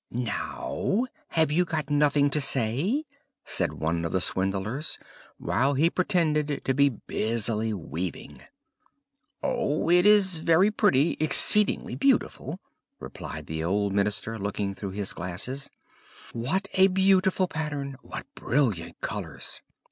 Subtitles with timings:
[0.09, 3.05] "Now, have you got nothing to say?"
[3.45, 4.97] said one of the swindlers,
[5.37, 8.41] while he pretended to be busily weaving.
[9.43, 12.59] "Oh, it is very pretty, exceedingly beautiful,"
[12.99, 15.69] replied the old minister looking through his glasses.
[16.33, 19.61] "What a beautiful pattern, what brilliant colours!